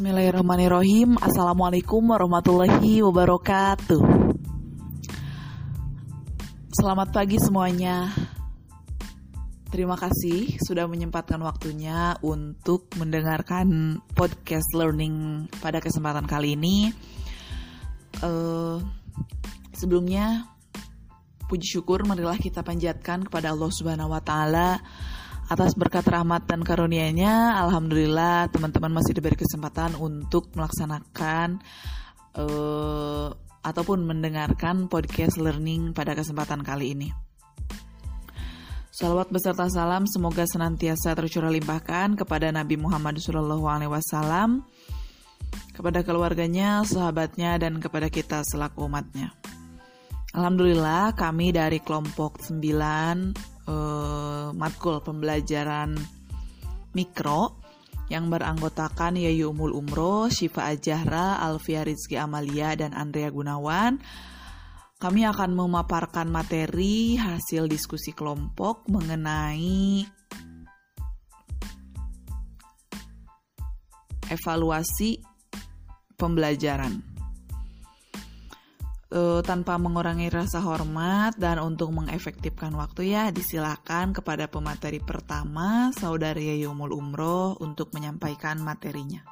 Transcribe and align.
Bismillahirrahmanirrahim. 0.00 1.20
Assalamualaikum 1.20 2.00
warahmatullahi 2.00 3.04
wabarakatuh. 3.04 4.00
Selamat 6.72 7.12
pagi 7.12 7.36
semuanya. 7.36 8.08
Terima 9.68 10.00
kasih 10.00 10.56
sudah 10.64 10.88
menyempatkan 10.88 11.36
waktunya 11.44 12.16
untuk 12.24 12.88
mendengarkan 12.96 14.00
podcast 14.16 14.72
learning 14.72 15.44
pada 15.60 15.84
kesempatan 15.84 16.24
kali 16.24 16.56
ini. 16.56 16.96
Uh, 18.24 18.80
Sebelumnya 19.76 20.48
puji 21.44 21.76
syukur 21.76 22.08
marilah 22.08 22.40
kita 22.40 22.64
panjatkan 22.64 23.28
kepada 23.28 23.52
Allah 23.52 23.68
Subhanahu 23.68 24.16
wa 24.16 24.24
taala 24.24 24.80
atas 25.50 25.74
berkat 25.74 26.06
rahmat 26.06 26.46
dan 26.46 26.62
karunia-Nya, 26.62 27.58
alhamdulillah 27.58 28.46
teman-teman 28.54 29.02
masih 29.02 29.18
diberi 29.18 29.34
kesempatan 29.34 29.98
untuk 29.98 30.54
melaksanakan 30.54 31.58
uh, 32.38 33.34
ataupun 33.58 34.06
mendengarkan 34.06 34.86
podcast 34.86 35.42
learning 35.42 35.90
pada 35.90 36.14
kesempatan 36.14 36.62
kali 36.62 36.94
ini. 36.94 37.10
Salawat 38.94 39.34
beserta 39.34 39.66
salam 39.66 40.06
semoga 40.06 40.46
senantiasa 40.46 41.18
tercurah 41.18 41.50
limpahkan 41.50 42.14
kepada 42.14 42.54
Nabi 42.54 42.78
Muhammad 42.78 43.18
SAW, 43.18 44.62
kepada 45.74 46.06
keluarganya, 46.06 46.86
sahabatnya, 46.86 47.58
dan 47.58 47.82
kepada 47.82 48.06
kita 48.06 48.46
selaku 48.46 48.86
umatnya. 48.86 49.34
Alhamdulillah 50.30 51.18
kami 51.18 51.50
dari 51.50 51.82
kelompok 51.82 52.38
9 52.38 53.59
uh, 53.70 54.50
matkul 54.50 54.98
pembelajaran 54.98 55.94
mikro 56.90 57.62
yang 58.10 58.26
beranggotakan 58.26 59.14
Yayu 59.14 59.54
Umul 59.54 59.70
Umro, 59.70 60.26
Syifa 60.26 60.66
Ajahra, 60.74 61.38
Alfia 61.38 61.86
Rizky 61.86 62.18
Amalia, 62.18 62.74
dan 62.74 62.90
Andrea 62.90 63.30
Gunawan. 63.30 64.02
Kami 65.00 65.24
akan 65.24 65.56
memaparkan 65.56 66.28
materi 66.28 67.16
hasil 67.16 67.70
diskusi 67.70 68.12
kelompok 68.12 68.84
mengenai 68.90 70.04
evaluasi 74.28 75.24
pembelajaran 76.20 77.09
uh, 79.10 79.40
tanpa 79.42 79.76
mengurangi 79.76 80.30
rasa 80.30 80.62
hormat 80.62 81.36
dan 81.36 81.58
untuk 81.62 81.90
mengefektifkan 81.94 82.74
waktu 82.78 83.14
ya 83.14 83.34
disilakan 83.34 84.14
kepada 84.14 84.46
pemateri 84.46 85.02
pertama 85.02 85.90
Saudari 85.94 86.62
Yumul 86.62 86.94
Umroh 86.94 87.58
untuk 87.58 87.90
menyampaikan 87.94 88.62
materinya. 88.62 89.22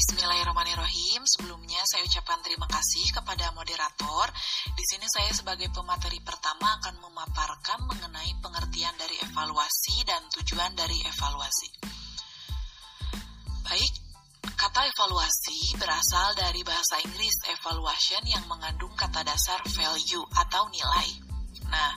Bismillahirrahmanirrahim. 0.00 1.28
Sebelumnya 1.28 1.84
saya 1.84 2.08
ucapkan 2.08 2.40
terima 2.40 2.64
kasih 2.72 3.04
kepada 3.12 3.52
moderator. 3.52 4.32
Di 4.72 4.84
sini 4.88 5.04
saya 5.04 5.28
sebagai 5.36 5.68
pemateri 5.68 6.16
pertama 6.24 6.72
akan 6.80 7.04
memaparkan 7.04 7.84
mengenai 7.84 8.32
pengertian 8.40 8.96
dari 8.96 9.20
evaluasi 9.20 10.00
dan 10.08 10.24
tujuan 10.40 10.72
dari 10.72 10.96
evaluasi. 11.04 11.68
Baik, 13.60 13.92
Kata 14.60 14.84
evaluasi 14.84 15.72
berasal 15.80 16.36
dari 16.36 16.60
bahasa 16.60 17.00
Inggris 17.00 17.32
evaluation 17.48 18.20
yang 18.28 18.44
mengandung 18.44 18.92
kata 18.92 19.24
dasar 19.24 19.56
value 19.72 20.20
atau 20.36 20.68
nilai. 20.68 21.08
Nah, 21.72 21.96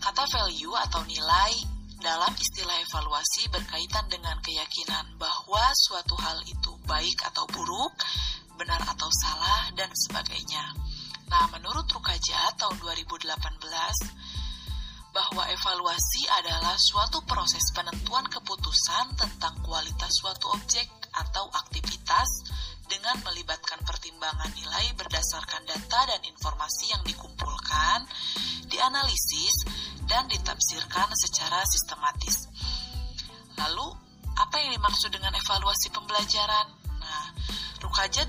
kata 0.00 0.24
value 0.32 0.72
atau 0.80 1.04
nilai 1.04 1.60
dalam 2.00 2.32
istilah 2.40 2.80
evaluasi 2.88 3.52
berkaitan 3.52 4.08
dengan 4.08 4.40
keyakinan 4.40 5.12
bahwa 5.20 5.60
suatu 5.76 6.16
hal 6.16 6.40
itu 6.48 6.72
baik 6.88 7.20
atau 7.28 7.44
buruk, 7.52 7.92
benar 8.56 8.80
atau 8.80 9.12
salah, 9.20 9.68
dan 9.76 9.92
sebagainya. 9.92 10.72
Nah, 11.28 11.52
menurut 11.52 11.84
Rukaja 11.84 12.56
tahun 12.56 12.80
2018, 12.80 13.28
bahwa 15.12 15.44
evaluasi 15.52 16.22
adalah 16.32 16.80
suatu 16.80 17.20
proses 17.28 17.68
penentuan 17.76 18.24
keputusan 18.24 19.20
tentang 19.20 19.52
kualitas 19.60 20.16
suatu 20.16 20.48
objek 20.56 20.99
atau 21.26 21.48
aktivitas 21.52 22.28
dengan 22.90 23.22
melibatkan 23.22 23.78
pertimbangan 23.86 24.50
nilai 24.50 24.90
berdasarkan 24.98 25.62
data 25.62 26.00
dan 26.10 26.20
informasi 26.26 26.90
yang 26.90 27.02
dikumpulkan, 27.06 28.02
dianalisis, 28.66 29.62
dan 30.10 30.26
ditafsirkan 30.26 31.06
secara 31.14 31.62
sistematis. 31.70 32.50
Lalu, 33.54 33.94
apa 34.34 34.56
yang 34.58 34.74
dimaksud 34.74 35.14
dengan 35.14 35.30
evaluasi 35.38 35.94
pembelajaran? 35.94 36.66
Nah, 36.98 37.24
Rukajat, 37.78 38.26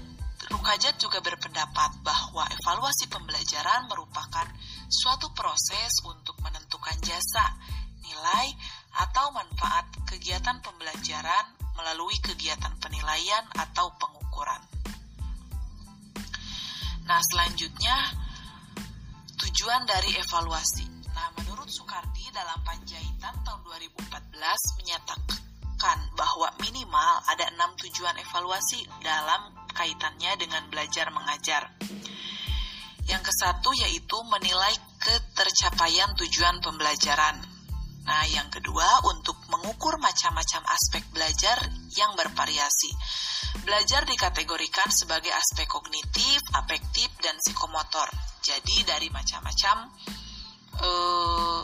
Rukajat 0.53 0.95
juga 1.01 1.23
berpendapat 1.25 2.05
bahwa 2.05 2.45
evaluasi 2.53 3.09
pembelajaran 3.09 3.89
merupakan 3.89 4.45
suatu 4.91 5.33
proses 5.33 5.89
untuk 6.05 6.37
menentukan 6.45 7.01
jasa, 7.01 7.57
nilai, 8.05 8.53
atau 8.91 9.33
manfaat 9.33 9.87
kegiatan 10.05 10.59
pembelajaran 10.59 11.60
melalui 11.81 12.13
kegiatan 12.21 12.77
penilaian 12.77 13.41
atau 13.57 13.89
pengukuran. 13.97 14.61
Nah, 17.09 17.17
selanjutnya 17.25 17.97
tujuan 19.41 19.89
dari 19.89 20.13
evaluasi. 20.13 20.85
Nah, 21.11 21.27
menurut 21.41 21.65
Soekardi 21.65 22.29
dalam 22.29 22.61
Panjaitan 22.61 23.33
tahun 23.41 23.61
2014 23.65 24.77
menyatakan 24.77 25.97
bahwa 26.13 26.53
minimal 26.61 27.25
ada 27.25 27.49
enam 27.49 27.73
tujuan 27.81 28.13
evaluasi 28.21 28.85
dalam 29.01 29.49
kaitannya 29.73 30.37
dengan 30.37 30.69
belajar 30.69 31.09
mengajar. 31.09 31.73
Yang 33.09 33.21
ke 33.25 33.33
satu 33.41 33.73
yaitu 33.73 34.17
menilai 34.29 34.77
ketercapaian 35.01 36.13
tujuan 36.13 36.61
pembelajaran. 36.61 37.50
Nah, 38.01 38.25
yang 38.25 38.49
kedua 38.49 39.05
untuk 39.13 39.37
mengukur 39.53 40.01
macam-macam 40.01 40.61
aspek 40.73 41.05
belajar 41.13 41.57
yang 41.93 42.17
bervariasi. 42.17 42.91
Belajar 43.61 44.07
dikategorikan 44.09 44.89
sebagai 44.89 45.29
aspek 45.29 45.69
kognitif, 45.69 46.41
afektif, 46.57 47.13
dan 47.21 47.37
psikomotor. 47.37 48.09
Jadi 48.41 48.81
dari 48.81 49.07
macam-macam 49.13 49.93
uh, 50.81 51.63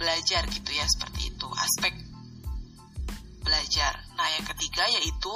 belajar 0.00 0.48
gitu 0.50 0.70
ya 0.72 0.88
seperti 0.88 1.30
itu 1.30 1.46
aspek 1.54 1.94
belajar. 3.44 4.02
Nah, 4.16 4.28
yang 4.34 4.46
ketiga 4.54 4.86
yaitu 4.88 5.32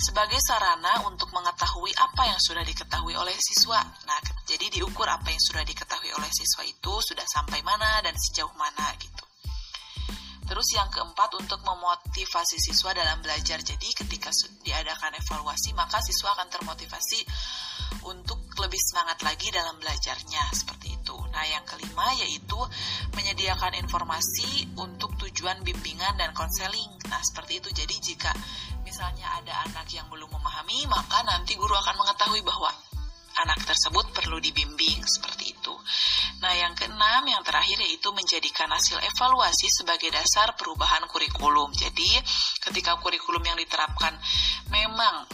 sebagai 0.00 0.38
sarana 0.44 1.06
untuk 1.06 1.30
mengetahui 1.32 1.92
apa 1.96 2.28
yang 2.28 2.40
sudah 2.40 2.62
diketahui 2.66 3.14
oleh 3.16 3.34
siswa. 3.38 3.80
Nah, 4.06 4.18
jadi 4.46 4.66
diukur 4.70 5.10
apa 5.10 5.26
yang 5.26 5.42
sudah 5.42 5.66
diketahui 5.66 6.14
oleh 6.14 6.30
siswa 6.30 6.62
itu 6.62 6.92
sudah 7.02 7.26
sampai 7.26 7.60
mana 7.66 7.98
dan 8.06 8.14
sejauh 8.14 8.54
mana 8.54 8.94
gitu. 9.02 9.26
Terus 10.46 10.68
yang 10.78 10.86
keempat 10.94 11.34
untuk 11.34 11.58
memotivasi 11.66 12.54
siswa 12.62 12.94
dalam 12.94 13.18
belajar. 13.18 13.58
Jadi 13.58 13.90
ketika 13.90 14.30
diadakan 14.62 15.18
evaluasi 15.18 15.74
maka 15.74 15.98
siswa 15.98 16.38
akan 16.38 16.46
termotivasi 16.46 17.26
untuk 18.06 18.46
lebih 18.62 18.78
semangat 18.78 19.18
lagi 19.26 19.50
dalam 19.50 19.74
belajarnya 19.82 20.54
seperti 20.54 20.94
itu. 20.94 21.16
Nah, 21.34 21.42
yang 21.42 21.66
kelima 21.66 22.14
yaitu 22.14 22.56
menyediakan 23.18 23.74
informasi 23.82 24.70
untuk 24.78 25.18
tujuan 25.26 25.66
bimbingan 25.66 26.14
dan 26.14 26.30
konseling. 26.30 26.94
Nah, 27.10 27.18
seperti 27.26 27.58
itu. 27.58 27.68
Jadi 27.74 27.94
jika 27.98 28.30
misalnya 28.86 29.42
ada 29.42 29.66
anak 29.66 29.90
yang 29.90 30.06
belum 30.06 30.30
memahami, 30.30 30.86
maka 30.86 31.26
nanti 31.26 31.58
guru 31.58 31.74
akan 31.74 31.98
mengetahui 31.98 32.46
bahwa 32.46 32.70
anak 33.44 33.60
tersebut 33.68 34.12
perlu 34.16 34.40
dibimbing 34.40 35.04
seperti 35.04 35.52
itu. 35.52 35.74
Nah, 36.40 36.52
yang 36.56 36.72
keenam, 36.76 37.22
yang 37.24 37.42
terakhir 37.44 37.80
yaitu 37.80 38.08
menjadikan 38.12 38.68
hasil 38.72 38.96
evaluasi 39.00 39.68
sebagai 39.72 40.08
dasar 40.12 40.56
perubahan 40.56 41.04
kurikulum. 41.08 41.72
Jadi, 41.76 42.20
ketika 42.64 42.96
kurikulum 43.00 43.44
yang 43.44 43.56
diterapkan 43.56 44.16
memang 44.72 45.28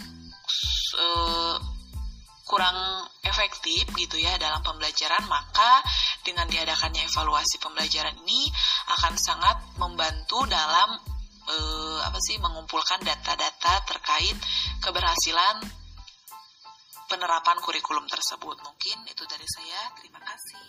uh, 0.99 1.56
kurang 2.46 2.76
efektif 3.25 3.88
gitu 3.96 4.19
ya 4.19 4.37
dalam 4.37 4.60
pembelajaran, 4.60 5.25
maka 5.31 5.82
dengan 6.26 6.46
diadakannya 6.50 7.06
evaluasi 7.06 7.58
pembelajaran 7.62 8.14
ini 8.26 8.50
akan 8.99 9.14
sangat 9.16 9.56
membantu 9.78 10.44
dalam 10.46 11.00
uh, 11.49 11.99
apa 12.04 12.19
sih 12.22 12.38
mengumpulkan 12.38 13.00
data-data 13.02 13.82
terkait 13.88 14.37
keberhasilan 14.84 15.81
penerapan 17.12 17.61
kurikulum 17.61 18.09
tersebut. 18.09 18.56
Mungkin 18.64 19.05
itu 19.05 19.29
dari 19.29 19.44
saya. 19.44 19.93
Terima 20.00 20.17
kasih. 20.25 20.64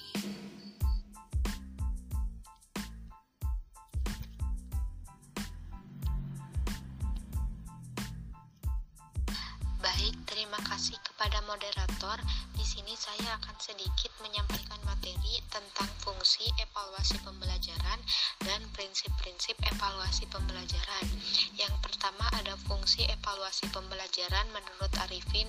Baik, 9.80 10.16
terima 10.28 10.60
kasih 10.68 11.00
kepada 11.00 11.40
moderator. 11.48 12.20
Di 12.52 12.66
sini 12.68 12.92
saya 13.00 13.40
akan 13.40 13.56
sedikit 13.64 14.12
menyampaikan 14.20 14.84
materi 14.84 15.40
tentang 15.48 15.88
fungsi 16.04 16.44
evaluasi 16.60 17.24
pembelajaran 17.24 18.00
dan 18.44 18.60
prinsip-prinsip 18.76 19.56
evaluasi 19.64 20.28
pembelajaran. 20.28 21.08
Yang 21.56 21.76
pertama 21.80 22.28
ada 22.36 22.60
fungsi 22.68 23.08
evaluasi 23.08 23.72
pembelajaran 23.72 24.52
menurut 24.52 24.92
Arifin 25.08 25.48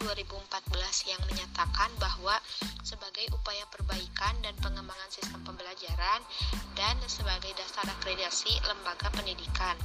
2014 0.00 1.12
yang 1.12 1.20
menyatakan 1.28 1.90
bahwa 2.00 2.40
sebagai 2.82 3.28
upaya 3.32 3.64
perbaikan 3.68 4.34
dan 4.40 4.54
pengembangan 4.58 5.10
sistem 5.12 5.40
pembelajaran 5.44 6.20
dan 6.74 6.96
sebagai 7.06 7.52
dasar 7.56 7.84
akreditasi 7.88 8.52
lembaga 8.66 9.12
pendidikan. 9.12 9.76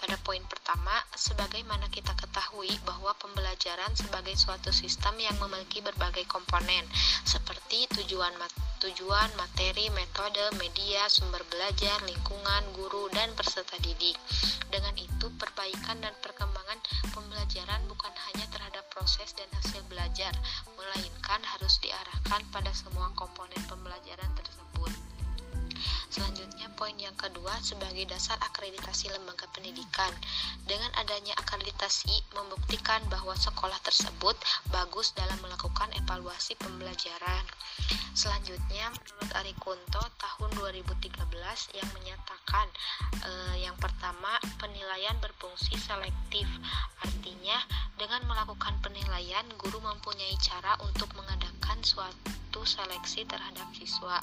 Pada 0.00 0.20
poin 0.20 0.42
pertama, 0.44 1.00
sebagaimana 1.16 1.88
kita 1.88 2.12
ketahui 2.16 2.72
bahwa 2.84 3.16
pembelajaran 3.16 3.92
sebagai 3.96 4.36
suatu 4.36 4.68
sistem 4.68 5.16
yang 5.16 5.36
memiliki 5.40 5.80
berbagai 5.80 6.28
komponen 6.28 6.84
seperti 7.24 7.88
tujuan 7.96 8.36
mat 8.36 8.52
tujuan, 8.84 9.32
materi, 9.40 9.88
metode, 9.96 10.44
media, 10.60 11.08
sumber 11.08 11.40
belajar, 11.48 12.04
lingkungan, 12.04 12.62
guru, 12.76 13.08
dan 13.16 13.32
peserta 13.32 13.80
didik. 13.80 14.12
Dengan 14.68 14.92
itu, 15.00 15.32
perbaikan 15.40 16.04
dan 16.04 16.12
perkembangan 16.20 16.76
pembelajaran 17.16 17.80
bukan 17.88 18.12
hanya 18.28 18.44
terhadap 18.52 18.84
proses 18.92 19.32
dan 19.32 19.48
hasil 19.56 19.80
belajar, 19.88 20.36
diarahkan 22.34 22.50
pada 22.50 22.74
semua 22.74 23.06
komponen 23.14 23.62
pembelajaran 23.70 24.26
tersebut. 24.34 24.90
Selanjutnya, 26.10 26.66
poin 26.74 26.94
yang 26.98 27.14
kedua 27.14 27.54
sebagai 27.62 28.10
dasar 28.10 28.34
akreditasi 28.42 29.06
lembaga 29.14 29.46
pendidikan. 29.54 30.10
Dengan 30.66 30.90
adanya 30.98 31.30
akreditasi 31.38 32.10
membuktikan 32.34 33.06
bahwa 33.06 33.38
sekolah 33.38 33.78
tersebut 33.86 34.34
bagus 34.74 35.14
dalam 35.14 35.38
melakukan 35.46 35.94
evaluasi 35.94 36.58
pembelajaran. 36.58 37.46
Selanjutnya, 38.18 38.90
menurut 38.90 39.30
Ari 39.38 39.54
Kunto 39.62 40.02
tahun 40.18 40.50
2013 40.58 41.14
yang 41.78 41.88
menyatakan 41.94 42.66
eh, 43.22 43.62
yang 43.62 43.78
pertama 43.78 44.42
penilaian 44.58 45.14
berfungsi 45.22 45.78
selektif. 45.78 46.46
Artinya, 47.02 47.58
dengan 47.94 48.26
melakukan 48.26 48.74
penilaian, 48.82 49.46
guru 49.58 49.78
mempunyai 49.78 50.34
cara 50.42 50.78
untuk 50.82 51.10
mengadakan 51.14 51.54
seleksi 52.64 53.28
terhadap 53.28 53.68
siswa. 53.76 54.20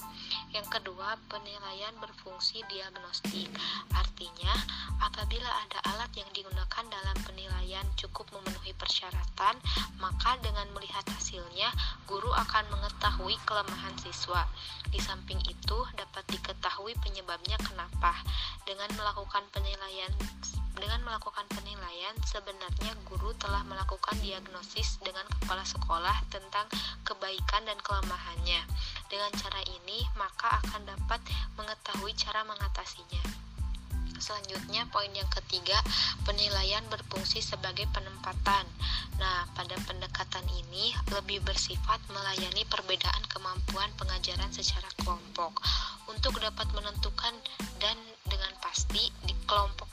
Yang 0.52 0.68
kedua, 0.78 1.18
penilaian 1.30 1.94
berfungsi 2.02 2.66
diagnostik. 2.68 3.48
Artinya, 3.94 4.54
apabila 5.00 5.48
ada 5.48 5.80
alat 5.96 6.12
yang 6.18 6.28
digunakan 6.34 6.86
dalam 6.90 7.18
penilaian 7.26 7.86
cukup 7.98 8.28
memenuhi 8.34 8.74
persyaratan, 8.76 9.56
maka 10.02 10.38
dengan 10.42 10.68
melihat 10.76 11.06
hasilnya, 11.14 11.70
guru 12.10 12.30
akan 12.34 12.68
mengetahui 12.74 13.38
kelemahan 13.46 13.96
siswa. 14.02 14.46
Di 14.90 15.00
samping 15.00 15.40
itu, 15.48 15.78
dapat 15.96 16.26
diketahui 16.30 16.98
penyebabnya 17.00 17.56
kenapa. 17.62 18.18
Dengan 18.68 18.90
melakukan 18.98 19.46
penilaian 19.54 20.14
dengan 20.82 21.06
melakukan 21.06 21.46
penilaian, 21.54 22.18
sebenarnya 22.26 22.98
guru 23.06 23.38
telah 23.38 23.62
melakukan 23.70 24.18
diagnosis 24.18 24.98
dengan 25.06 25.30
kepala 25.30 25.62
sekolah 25.62 26.18
tentang 26.34 26.66
kebaikan 27.06 27.62
dan 27.70 27.78
kelemahannya. 27.86 28.66
Dengan 29.06 29.30
cara 29.38 29.62
ini, 29.70 30.02
maka 30.18 30.58
akan 30.66 30.90
dapat 30.90 31.22
mengetahui 31.54 32.18
cara 32.18 32.42
mengatasinya. 32.50 33.22
Selanjutnya, 34.18 34.86
poin 34.90 35.10
yang 35.14 35.30
ketiga, 35.30 35.78
penilaian 36.26 36.86
berfungsi 36.90 37.42
sebagai 37.42 37.86
penempatan. 37.94 38.66
Nah, 39.22 39.46
pada 39.54 39.78
pendekatan 39.86 40.46
ini 40.50 40.94
lebih 41.14 41.46
bersifat 41.46 42.02
melayani 42.10 42.66
perbedaan 42.66 43.22
kemampuan 43.30 43.90
pengajaran 43.98 44.50
secara 44.50 44.90
kelompok 45.02 45.62
untuk 46.10 46.38
dapat 46.42 46.70
menentukan 46.74 47.34
dan 47.82 47.98
dengan 48.30 48.54
pasti 48.62 49.10
dikelompokkan 49.26 49.52
mana 49.52 49.82
man, 49.82 49.91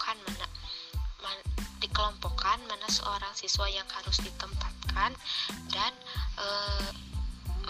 dikelompokkan 1.98 2.62
mana 2.70 2.86
seorang 2.86 3.34
siswa 3.34 3.66
yang 3.66 3.82
harus 3.90 4.22
ditempatkan 4.22 5.18
dan 5.74 5.92
e, 6.38 6.46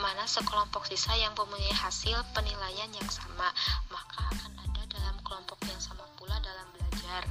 mana 0.04 0.28
sekelompok 0.28 0.84
siswa 0.84 1.16
yang 1.16 1.32
mempunyai 1.32 1.72
hasil 1.72 2.20
penilaian 2.36 2.92
yang 2.92 3.08
sama 3.08 3.48
maka 3.88 4.20
akan 4.36 4.52
ada 4.68 4.84
dalam 4.92 5.16
kelompok 5.24 5.56
yang 5.64 5.80
sama 5.80 6.04
pula 6.20 6.36
dalam 6.44 6.68
belajar 6.76 7.24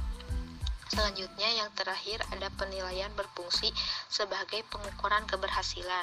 Selanjutnya 0.90 1.46
yang 1.54 1.70
terakhir 1.78 2.18
ada 2.34 2.50
penilaian 2.58 3.14
berfungsi 3.14 3.70
sebagai 4.10 4.66
pengukuran 4.66 5.22
keberhasilan, 5.30 6.02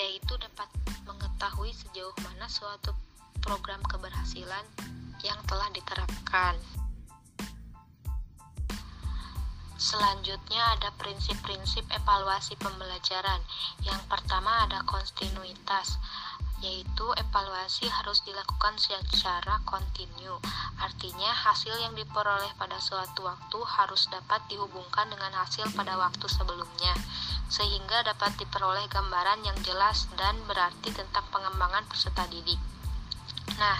yaitu 0.00 0.32
dapat 0.40 0.64
mengetahui 1.04 1.76
sejauh 1.76 2.16
mana 2.24 2.48
suatu 2.48 2.96
program 3.44 3.84
keberhasilan 3.84 4.64
yang 5.20 5.36
telah 5.44 5.68
diterapkan. 5.76 6.56
Selanjutnya 9.80 10.76
ada 10.76 10.92
prinsip-prinsip 11.00 11.88
evaluasi 11.88 12.52
pembelajaran. 12.60 13.40
Yang 13.80 14.04
pertama 14.12 14.68
ada 14.68 14.84
kontinuitas, 14.84 15.96
yaitu 16.60 17.06
evaluasi 17.16 17.88
harus 17.88 18.20
dilakukan 18.28 18.76
secara 18.76 19.56
kontinu. 19.64 20.36
Artinya 20.76 21.32
hasil 21.32 21.72
yang 21.80 21.96
diperoleh 21.96 22.52
pada 22.60 22.76
suatu 22.76 23.24
waktu 23.24 23.56
harus 23.80 24.04
dapat 24.12 24.44
dihubungkan 24.52 25.08
dengan 25.08 25.32
hasil 25.32 25.72
pada 25.72 25.96
waktu 25.96 26.28
sebelumnya, 26.28 26.92
sehingga 27.48 28.04
dapat 28.04 28.36
diperoleh 28.36 28.84
gambaran 28.92 29.48
yang 29.48 29.56
jelas 29.64 30.12
dan 30.20 30.36
berarti 30.44 30.92
tentang 30.92 31.24
pengembangan 31.32 31.88
peserta 31.88 32.28
didik. 32.28 32.60
Nah, 33.60 33.76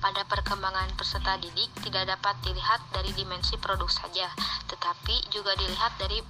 pada 0.00 0.24
perkembangan 0.24 0.96
peserta 0.96 1.36
didik 1.36 1.68
tidak 1.84 2.08
dapat 2.08 2.32
dilihat 2.48 2.80
dari 2.96 3.12
dimensi 3.12 3.60
produk 3.60 3.84
saja, 3.92 4.32
tetapi 4.72 5.28
juga 5.28 5.52
dilihat 5.60 6.00
dari 6.00 6.24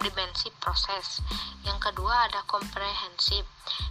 dimensi 0.00 0.48
proses. 0.62 1.20
Yang 1.66 1.90
kedua 1.90 2.30
ada 2.30 2.46
komprehensif, 2.46 3.42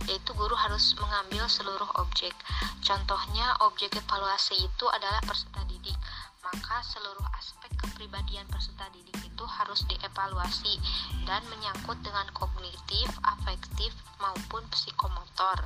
yaitu 0.08 0.32
guru 0.40 0.56
harus 0.56 0.96
mengambil 0.98 1.46
seluruh 1.52 1.92
objek. 2.00 2.32
Contohnya 2.80 3.60
objek 3.62 3.94
evaluasi 4.00 4.56
itu 4.56 4.86
adalah 4.88 5.20
peserta 5.22 5.62
didik, 5.68 6.00
maka 6.40 6.82
seluruh 6.82 7.28
aspek 7.36 7.70
kepribadian 7.76 8.48
peserta 8.48 8.88
didik 8.96 9.20
itu 9.22 9.46
harus 9.46 9.84
dievaluasi 9.86 10.80
dan 11.28 11.44
menyangkut 11.52 12.00
dengan 12.02 12.26
kognitif, 12.32 13.12
afektif 13.22 13.92
maupun 14.18 14.64
psikomotor. 14.72 15.62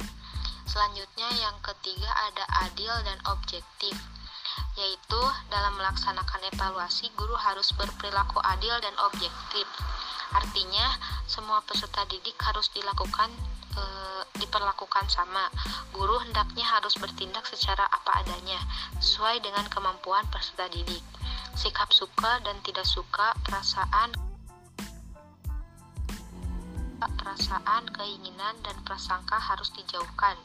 Selanjutnya 0.73 1.29
yang 1.37 1.53
ketiga 1.61 2.09
ada 2.09 2.49
adil 2.65 2.89
dan 3.05 3.21
objektif 3.29 3.93
yaitu 4.73 5.21
dalam 5.53 5.77
melaksanakan 5.77 6.49
evaluasi 6.49 7.13
guru 7.13 7.37
harus 7.37 7.69
berperilaku 7.77 8.41
adil 8.41 8.73
dan 8.81 8.97
objektif. 9.05 9.69
Artinya 10.33 10.97
semua 11.29 11.61
peserta 11.61 12.01
didik 12.09 12.33
harus 12.41 12.73
dilakukan 12.73 13.29
e, 13.77 13.83
diperlakukan 14.41 15.05
sama. 15.13 15.45
Guru 15.93 16.17
hendaknya 16.25 16.65
harus 16.65 16.97
bertindak 16.97 17.45
secara 17.45 17.85
apa 17.93 18.25
adanya 18.25 18.57
sesuai 18.97 19.45
dengan 19.45 19.69
kemampuan 19.69 20.25
peserta 20.33 20.65
didik. 20.73 21.05
Sikap 21.53 21.93
suka 21.93 22.41
dan 22.41 22.57
tidak 22.65 22.89
suka, 22.89 23.37
perasaan 23.45 24.32
perasaan, 27.19 27.87
keinginan, 27.91 28.55
dan 28.63 28.77
prasangka 28.83 29.39
harus 29.39 29.71
dijauhkan, 29.75 30.35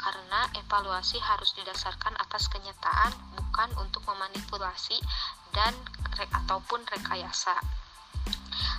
karena 0.00 0.40
evaluasi 0.56 1.20
harus 1.20 1.52
didasarkan 1.56 2.14
atas 2.20 2.48
kenyataan, 2.52 3.12
bukan 3.36 3.70
untuk 3.80 4.04
memanipulasi 4.08 4.98
dan 5.56 5.72
re 6.16 6.28
ataupun 6.32 6.84
rekayasa. 6.88 7.56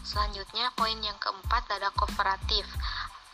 Selanjutnya, 0.06 0.72
poin 0.78 0.96
yang 1.04 1.18
keempat 1.20 1.68
ada 1.68 1.92
kooperatif, 1.92 2.64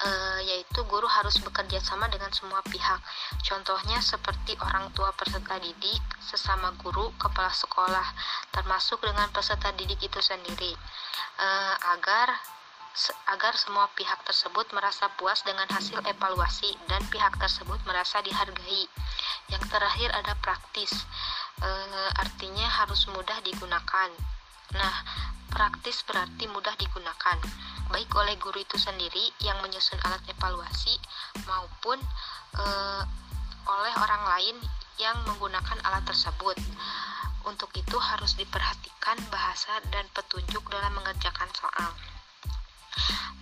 e, 0.01 0.09
yaitu 0.47 0.81
guru 0.89 1.05
harus 1.05 1.37
bekerja 1.39 1.79
sama 1.79 2.09
dengan 2.09 2.33
semua 2.33 2.59
pihak. 2.65 2.99
Contohnya 3.45 4.01
seperti 4.01 4.57
orang 4.57 4.89
tua 4.97 5.13
peserta 5.13 5.61
didik, 5.61 6.01
sesama 6.17 6.73
guru, 6.81 7.13
kepala 7.21 7.53
sekolah, 7.53 8.07
termasuk 8.51 8.99
dengan 9.05 9.29
peserta 9.29 9.69
didik 9.77 10.01
itu 10.01 10.19
sendiri, 10.19 10.73
e, 11.37 11.47
agar 11.93 12.33
agar 13.25 13.57
semua 13.57 13.89
pihak 13.97 14.21
tersebut 14.21 14.69
merasa 14.69 15.09
puas 15.17 15.41
dengan 15.41 15.65
hasil 15.65 15.97
evaluasi 16.05 16.77
dan 16.85 17.01
pihak 17.09 17.33
tersebut 17.41 17.81
merasa 17.89 18.21
dihargai. 18.21 18.85
Yang 19.49 19.63
terakhir 19.73 20.13
ada 20.13 20.37
praktis, 20.37 20.93
e, 21.57 21.69
artinya 22.21 22.69
harus 22.69 23.09
mudah 23.09 23.41
digunakan. 23.41 24.09
Nah, 24.77 24.95
praktis 25.49 26.05
berarti 26.05 26.45
mudah 26.53 26.77
digunakan, 26.77 27.37
baik 27.89 28.13
oleh 28.13 28.37
guru 28.37 28.61
itu 28.61 28.77
sendiri 28.77 29.33
yang 29.41 29.57
menyusun 29.65 29.97
alat 30.05 30.21
evaluasi 30.29 30.93
maupun 31.49 31.97
e, 32.53 32.65
oleh 33.63 33.93
orang 33.97 34.23
lain 34.37 34.55
yang 35.01 35.17
menggunakan 35.25 35.81
alat 35.81 36.05
tersebut. 36.05 36.61
Untuk 37.43 37.73
itu 37.75 37.97
harus 37.99 38.37
diperhatikan 38.37 39.17
bahasa 39.33 39.81
dan 39.91 40.05
petunjuk 40.13 40.63
dalam 40.69 40.93
mengerjakan 40.95 41.49
soal. 41.57 41.91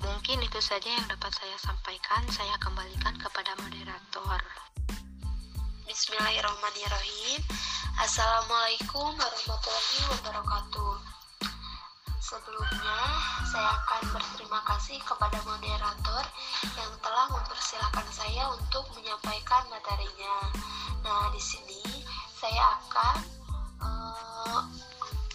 Mungkin 0.02 0.42
itu 0.42 0.60
saja 0.62 0.90
yang 0.90 1.06
dapat 1.10 1.34
saya 1.34 1.58
sampaikan. 1.60 2.24
Saya 2.32 2.56
kembalikan 2.58 3.14
kepada 3.20 3.54
moderator. 3.60 4.42
Bismillahirrahmanirrahim. 5.86 7.42
Assalamualaikum 8.00 9.12
warahmatullahi 9.14 10.00
wabarakatuh. 10.10 10.94
Sebelumnya, 12.22 13.00
saya 13.44 13.76
akan 13.76 14.02
berterima 14.16 14.64
kasih 14.64 15.04
kepada 15.04 15.36
moderator 15.44 16.24
yang 16.80 16.92
telah 17.04 17.28
mempersilahkan 17.28 18.08
saya 18.08 18.56
untuk 18.56 18.88
menyampaikan 18.96 19.68
materinya. 19.68 20.48
Nah, 21.04 21.28
di 21.36 21.42
sini 21.44 21.84
saya 22.40 22.80
akan 22.80 23.16
uh, 23.84 24.64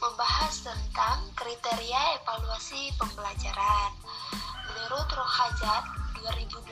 membahas 0.01 0.65
tentang 0.65 1.27
kriteria 1.37 2.23
evaluasi 2.23 2.97
pembelajaran. 2.97 3.93
Menurut 4.87 5.19
Rohajat 5.19 5.83
2018 6.15 6.71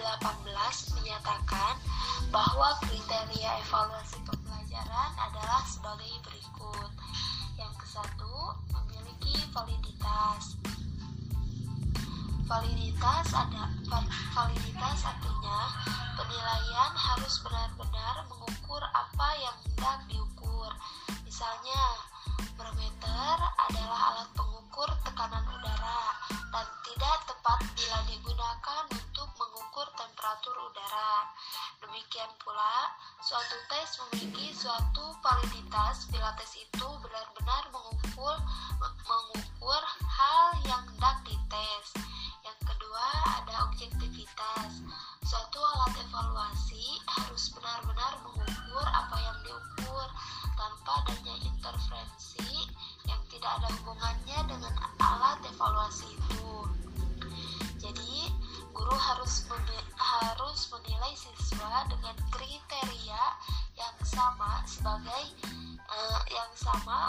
menyatakan 1.02 1.74
bahwa 2.30 2.78
kriteria 2.86 3.58
evaluasi 3.66 4.22
pembelajaran 4.22 5.10
adalah 5.18 5.66
sebagai 5.66 6.22
berikut. 6.22 6.94
Yang 7.58 7.74
ke 7.74 7.86
satu, 7.90 8.54
memiliki 8.70 9.34
validitas. 9.50 10.54
Validitas 12.46 13.26
ada 13.34 13.74
validitas 14.30 14.98
artinya 15.10 15.74
penilaian 16.14 16.94
harus 16.94 17.42
benar-benar 17.42 18.30
mengukur 18.30 18.82
apa 18.94 19.28
yang 19.42 19.58
hendak 19.66 20.06
diukur. 20.06 20.70
Misalnya, 21.26 21.82
barometer 22.54 23.36
adalah 23.58 24.14
alat 24.14 24.30
pengukur 24.38 24.86
tekanan 25.02 25.42
udara 25.50 26.14
dan 26.54 26.66
tidak 26.86 27.33
Demikian 31.94 32.26
pula, 32.42 32.90
suatu 33.22 33.54
tes 33.70 33.86
memiliki 34.02 34.50
suatu 34.50 35.14
validitas 35.22 36.10
bila 36.10 36.34
tes 36.34 36.58
itu 36.58 36.88
benar-benar 36.98 37.70
mengukur 37.70 38.34
mengukur 38.82 39.78
hal 40.02 40.58
yang 40.66 40.82
hendak 40.90 41.22
dites. 41.22 41.94
Yang 42.42 42.58
kedua, 42.66 43.06
ada 43.38 43.70
objektivitas. 43.70 44.82
Suatu 45.22 45.62
alat 45.62 45.94
evaluasi 46.02 46.98
harus 47.14 47.54
benar-benar 47.54 48.18
mengukur 48.26 48.86
apa 48.90 49.14
yang 49.22 49.38
diukur 49.46 50.08
tanpa 50.58 50.98
adanya 51.06 51.46
interferensi 51.46 52.74
yang 53.06 53.22
tidak 53.30 53.62
ada 53.62 53.70
hubungannya 53.70 54.38
dengan 54.50 54.74
alat 54.98 55.38
evaluasi 55.46 56.10
itu. 56.10 56.66
Jadi, 57.78 58.33
sebagai 64.84 65.48
uh, 65.88 66.20
yang 66.28 66.52
sama 66.60 67.08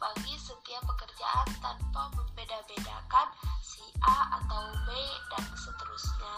bagi 0.00 0.32
setiap 0.40 0.80
pekerjaan 0.88 1.44
tanpa 1.60 2.08
membeda-bedakan 2.16 3.28
si 3.60 3.84
A 4.00 4.40
atau 4.40 4.72
B 4.88 4.96
dan 5.28 5.44
seterusnya. 5.60 6.36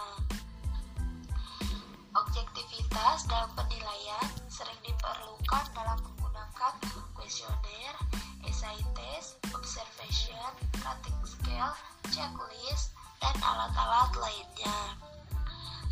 Objektivitas 2.10 3.30
dalam 3.30 3.54
penilaian 3.54 4.26
sering 4.50 4.74
diperlukan 4.82 5.62
dalam 5.78 5.94
menggunakan 6.02 6.74
kuesioner, 7.14 7.94
essay 8.42 8.82
test, 8.98 9.38
observation, 9.54 10.50
rating 10.82 11.22
scale, 11.22 11.70
checklist, 12.10 12.98
dan 13.22 13.38
alat-alat 13.46 14.10
lainnya. 14.18 14.78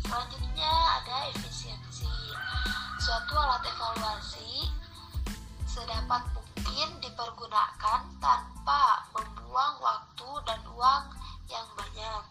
Selanjutnya 0.03 0.71
ada 0.99 1.31
efisiensi. 1.31 2.11
Suatu 3.17 3.33
alat 3.33 3.65
evaluasi 3.65 4.69
sedapat 5.65 6.21
mungkin 6.37 7.01
dipergunakan 7.01 8.05
tanpa 8.21 9.09
membuang 9.09 9.81
waktu 9.81 10.29
dan 10.45 10.61
uang 10.69 11.17
yang 11.49 11.65
banyak. 11.73 12.23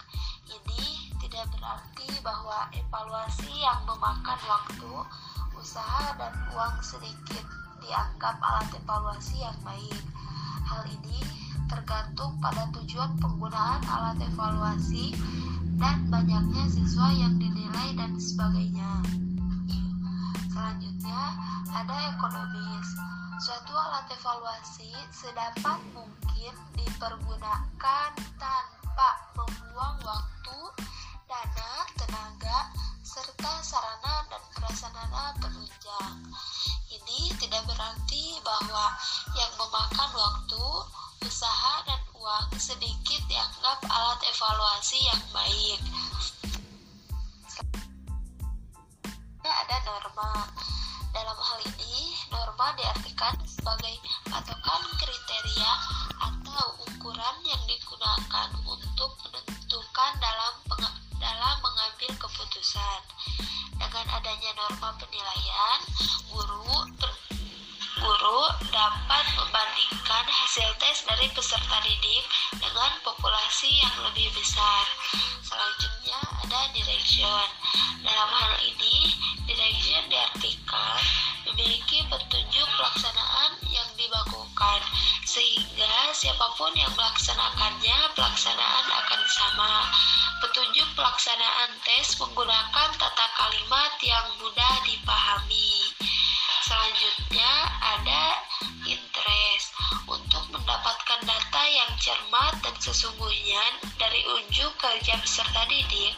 Ini 0.46 1.10
tidak 1.18 1.50
berarti 1.58 2.06
bahwa 2.22 2.70
evaluasi 2.70 3.66
yang 3.66 3.82
memakan 3.82 4.38
waktu, 4.46 4.94
usaha, 5.58 6.14
dan 6.22 6.30
uang 6.54 6.78
sedikit 6.78 7.42
dianggap 7.82 8.38
alat 8.38 8.70
evaluasi 8.78 9.42
yang 9.42 9.58
baik. 9.66 9.98
Hal 10.70 10.86
ini 10.86 11.18
tergantung 11.66 12.38
pada 12.38 12.62
tujuan 12.78 13.10
penggunaan 13.18 13.82
alat 13.90 14.22
evaluasi 14.22 15.18
dan 15.82 16.06
banyaknya 16.14 16.70
siswa 16.70 17.10
yang 17.10 17.42
dinilai 17.42 17.90
dan 17.98 18.14
sebagainya. 18.22 19.02
Selanjutnya, 20.56 21.36
ada 21.68 22.16
ekonomis. 22.16 22.88
Suatu 23.44 23.76
alat 23.76 24.08
evaluasi 24.08 24.88
sedapat 25.12 25.84
mungkin 25.92 26.56
dipergunakan 26.72 28.08
tanpa 28.40 29.10
membuang 29.36 30.00
waktu, 30.00 30.58
dana, 31.28 31.84
tenaga, 32.00 32.72
serta 33.04 33.52
sarana 33.60 34.24
dan 34.32 34.40
prasarana 34.56 35.36
penunjang. 35.44 36.24
Ini 36.88 37.36
tidak 37.36 37.60
berarti 37.68 38.40
bahwa 38.40 38.96
yang 39.36 39.52
memakan 39.60 40.10
waktu, 40.16 40.66
usaha, 41.20 41.84
dan 41.84 42.00
uang 42.16 42.48
sedikit 42.56 43.20
dianggap 43.28 43.84
alat 43.92 44.24
evaluasi 44.24 45.04
yang 45.04 45.20
baik. 45.36 45.84
Ada 49.56 49.76
norma. 49.88 50.52
Dalam 51.16 51.38
hal 51.40 51.58
ini, 51.64 52.12
norma 52.28 52.76
diartikan 52.76 53.32
sebagai 53.48 53.96
patokan 54.28 54.82
kriteria 55.00 55.72
atau 56.20 56.76
ukuran 56.84 57.36
yang 57.48 57.62
digunakan 57.64 58.48
untuk 58.68 59.16
menentukan 59.24 60.12
dalam 60.20 60.54
dalam 61.16 61.56
mengambil 61.64 62.12
keputusan. 62.20 63.00
Dengan 63.80 64.06
adanya 64.12 64.52
norma 64.60 64.92
penilaian, 65.00 65.80
guru 66.28 66.84
guru 67.96 68.40
dapat 68.68 69.24
membandingkan 69.40 70.24
hasil 70.28 70.68
tes 70.76 71.00
dari 71.08 71.32
peserta 71.32 71.80
didik 71.80 72.24
dengan 72.60 72.92
populasi 73.00 73.72
yang 73.72 73.96
lebih 74.04 74.28
besar. 74.36 74.84
Selanjutnya 75.40 76.20
ada 76.44 76.60
direction. 76.76 77.48
Dalam 78.04 78.30
hal 78.30 78.54
ini, 78.60 79.15
diartikan 80.12 81.00
memiliki 81.56 82.04
petunjuk 82.12 82.68
pelaksanaan 82.76 83.56
yang 83.72 83.88
dibakukan, 83.96 84.80
sehingga 85.24 86.12
siapa 86.12 86.52
pun 86.58 86.68
yang 86.76 86.92
melaksanakannya, 86.92 87.98
pelaksanaan 88.12 88.86
akan 88.92 89.22
sama. 89.30 89.88
Petunjuk 90.44 90.84
pelaksanaan 90.92 91.72
tes 91.80 92.12
menggunakan 92.20 92.90
tata 93.00 93.26
kalimat 93.40 93.92
yang 94.04 94.26
mudah 94.36 94.74
dipahami. 94.84 95.96
Selanjutnya 96.66 97.52
ada 97.80 98.36
interest 98.84 99.72
untuk 100.04 100.44
mendapatkan 100.52 101.20
data 101.24 101.62
yang 101.72 101.90
cermat 101.96 102.52
dan 102.60 102.76
sesungguhnya 102.76 103.62
dari 103.96 104.20
unjuk 104.28 104.76
kerja 104.76 105.16
peserta 105.24 105.62
didik. 105.70 106.12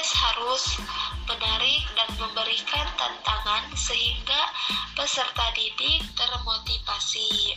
Tes 0.00 0.16
harus 0.16 0.80
menarik 1.28 1.84
dan 1.92 2.08
memberikan 2.16 2.88
tantangan 2.96 3.68
sehingga 3.76 4.48
peserta 4.96 5.52
didik 5.52 6.00
termotivasi. 6.16 7.52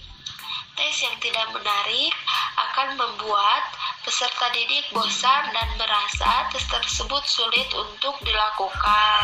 Tes 0.76 0.96
yang 1.08 1.16
tidak 1.24 1.48
menarik 1.56 2.12
akan 2.60 3.00
membuat 3.00 3.64
peserta 4.04 4.52
didik 4.52 4.92
bosan 4.92 5.56
dan 5.56 5.72
merasa 5.80 6.52
tes 6.52 6.68
tersebut 6.68 7.24
sulit 7.24 7.72
untuk 7.80 8.20
dilakukan. 8.28 9.24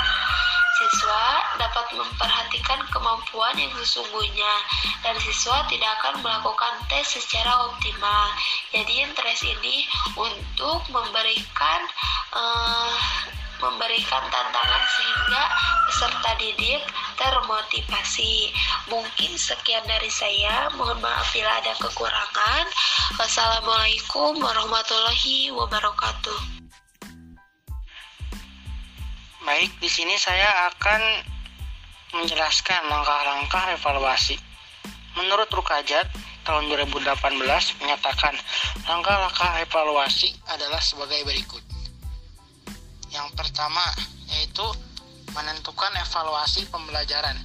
Siswa 0.80 1.39
dapat 1.58 1.86
memperhatikan 1.96 2.84
kemampuan 2.94 3.56
yang 3.58 3.72
sesungguhnya 3.82 4.54
dan 5.02 5.16
siswa 5.18 5.66
tidak 5.72 5.90
akan 6.04 6.22
melakukan 6.22 6.74
tes 6.92 7.18
secara 7.18 7.66
optimal. 7.66 8.30
Jadi 8.76 9.08
interest 9.08 9.42
ini 9.48 9.88
untuk 10.14 10.86
memberikan 10.94 11.82
uh, 12.36 12.94
memberikan 13.60 14.24
tantangan 14.32 14.84
sehingga 14.88 15.44
peserta 15.88 16.32
didik 16.40 16.82
termotivasi. 17.20 18.56
Mungkin 18.88 19.36
sekian 19.36 19.84
dari 19.84 20.08
saya. 20.08 20.72
Mohon 20.80 21.04
maaf 21.04 21.28
bila 21.36 21.60
ada 21.60 21.76
kekurangan. 21.76 22.66
Wassalamualaikum 23.20 24.40
warahmatullahi 24.40 25.52
wabarakatuh. 25.52 26.40
Baik, 29.44 29.72
di 29.82 29.90
sini 29.90 30.16
saya 30.20 30.72
akan 30.72 31.02
menjelaskan 32.14 32.82
langkah-langkah 32.90 33.78
evaluasi. 33.78 34.38
Menurut 35.18 35.50
Rukajat, 35.52 36.10
tahun 36.48 36.66
2018 36.72 37.14
menyatakan 37.84 38.34
langkah-langkah 38.90 39.62
evaluasi 39.62 40.34
adalah 40.50 40.82
sebagai 40.82 41.22
berikut. 41.28 41.62
pertama 43.36 43.84
yaitu 44.32 44.64
menentukan 45.36 45.92
evaluasi 46.02 46.66
pembelajaran. 46.72 47.36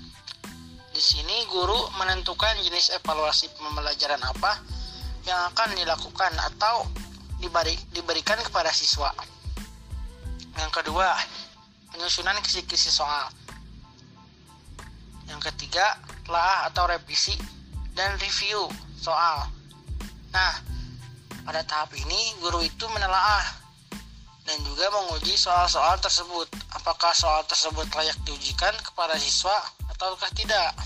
Di 0.94 1.02
sini 1.02 1.44
guru 1.50 1.90
menentukan 1.99 2.54
jenis 2.62 2.94
evaluasi 2.94 3.50
pembelajaran 3.59 4.23
apa 4.23 4.62
yang 5.26 5.50
akan 5.50 5.75
dilakukan 5.75 6.33
atau 6.54 6.87
diberi, 7.42 7.75
diberikan 7.90 8.38
kepada 8.40 8.71
siswa. 8.71 9.11
Yang 10.54 10.71
kedua, 10.71 11.18
penyusunan 11.90 12.38
kisi-kisi 12.47 12.88
soal. 12.94 13.26
Yang 15.28 15.52
ketiga, 15.52 15.98
telah 16.24 16.68
atau 16.68 16.88
revisi 16.88 17.36
dan 17.94 18.16
review 18.18 18.68
soal. 18.98 19.48
Nah, 20.34 20.52
pada 21.44 21.60
tahap 21.62 21.92
ini 21.94 22.34
guru 22.40 22.64
itu 22.64 22.88
menelaah 22.90 23.44
dan 24.44 24.60
juga 24.64 24.92
menguji 24.92 25.36
soal-soal 25.36 25.96
tersebut. 26.00 26.48
Apakah 26.76 27.12
soal 27.16 27.44
tersebut 27.48 27.88
layak 27.96 28.16
diujikan 28.28 28.72
kepada 28.80 29.16
siswa 29.16 29.56
ataukah 29.88 30.28
tidak? 30.36 30.76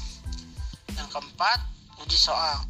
Yang 0.95 1.09
keempat, 1.15 1.59
uji 2.03 2.19
soal. 2.19 2.63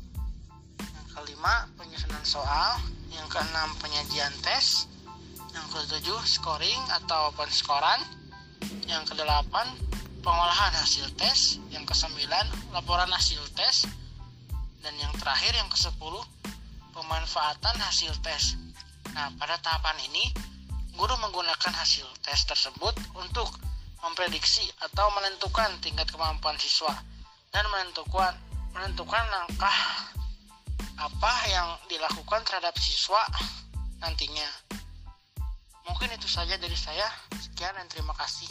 Yang 0.81 1.09
kelima, 1.13 1.69
penyusunan 1.77 2.25
soal. 2.25 2.81
Yang 3.13 3.27
keenam, 3.37 3.69
penyajian 3.81 4.33
tes. 4.45 4.89
Yang 5.53 5.67
ketujuh, 5.73 6.21
scoring 6.25 6.81
atau 7.05 7.33
penskoran. 7.37 8.01
Yang 8.89 9.13
kedelapan, 9.13 9.69
pengolahan 10.25 10.73
hasil 10.75 11.09
tes. 11.19 11.63
Yang 11.71 11.95
kesembilan, 11.95 12.47
laporan 12.75 13.11
hasil 13.11 13.41
tes. 13.55 13.87
Dan 14.83 14.95
yang 14.99 15.13
terakhir, 15.19 15.55
yang 15.55 15.69
kesepuluh, 15.71 16.23
pemanfaatan 16.95 17.77
hasil 17.79 18.15
tes. 18.23 18.59
Nah, 19.15 19.31
pada 19.39 19.59
tahapan 19.59 19.99
ini, 20.11 20.31
guru 20.99 21.15
menggunakan 21.23 21.73
hasil 21.75 22.07
tes 22.27 22.43
tersebut 22.47 22.95
untuk 23.15 23.49
memprediksi 24.03 24.67
atau 24.83 25.11
menentukan 25.15 25.75
tingkat 25.83 26.07
kemampuan 26.11 26.55
siswa 26.59 26.91
dan 27.51 27.67
menentukan 27.71 28.35
menentukan 28.75 29.25
langkah 29.27 29.79
apa 30.99 31.33
yang 31.51 31.69
dilakukan 31.91 32.43
terhadap 32.47 32.75
siswa 32.79 33.23
nantinya. 34.03 34.47
Mungkin 35.87 36.15
itu 36.15 36.29
saja 36.29 36.55
dari 36.61 36.77
saya. 36.77 37.07
Sekian 37.39 37.75
dan 37.75 37.87
terima 37.89 38.13
kasih. 38.15 38.47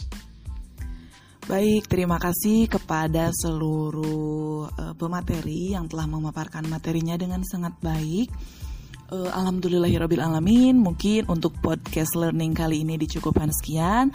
Baik, 1.48 1.88
terima 1.88 2.20
kasih 2.20 2.68
kepada 2.68 3.32
seluruh 3.32 4.68
uh, 4.68 4.92
pemateri 5.00 5.72
yang 5.72 5.88
telah 5.88 6.04
memaparkan 6.04 6.68
materinya 6.68 7.16
dengan 7.16 7.40
sangat 7.40 7.72
baik. 7.80 8.28
Uh, 9.08 9.32
Alhamdulillahirabbil 9.32 10.20
alamin. 10.20 10.76
Mungkin 10.76 11.24
untuk 11.24 11.56
podcast 11.64 12.12
learning 12.20 12.52
kali 12.52 12.84
ini 12.84 13.00
dicukupkan 13.00 13.48
sekian. 13.48 14.12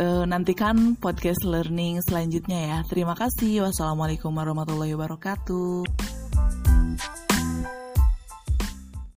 Uh, 0.00 0.24
nantikan 0.24 0.96
podcast 0.96 1.44
learning 1.44 2.00
selanjutnya 2.00 2.60
ya. 2.64 2.78
Terima 2.88 3.12
kasih. 3.12 3.68
Wassalamualaikum 3.68 4.32
warahmatullahi 4.32 4.96
wabarakatuh. 4.96 6.17